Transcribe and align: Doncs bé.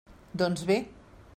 Doncs 0.41 0.63
bé. 0.71 0.79